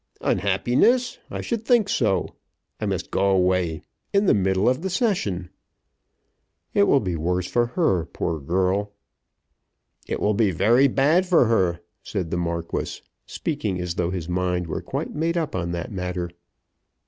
"Unhappiness! 0.21 1.19
I 1.29 1.41
should 1.41 1.63
think 1.63 1.87
so. 1.87 2.29
I 2.79 2.87
must 2.87 3.11
go 3.11 3.29
away, 3.29 3.83
in 4.11 4.25
the 4.25 4.33
middle 4.33 4.67
of 4.67 4.81
the 4.81 4.89
Session." 4.89 5.51
"It 6.73 6.87
will 6.87 6.99
be 6.99 7.15
worse 7.15 7.45
for 7.45 7.67
her, 7.77 8.05
poor 8.07 8.39
girl." 8.39 8.93
"It 10.07 10.19
will 10.19 10.33
be 10.33 10.49
very 10.49 10.87
bad 10.87 11.27
for 11.27 11.45
her," 11.45 11.81
said 12.01 12.31
the 12.31 12.37
Marquis, 12.37 13.01
speaking 13.27 13.79
as 13.79 13.93
though 13.93 14.09
his 14.09 14.27
mind 14.27 14.65
were 14.65 14.81
quite 14.81 15.13
made 15.13 15.37
up 15.37 15.55
on 15.55 15.69
that 15.73 15.91
matter. 15.91 16.31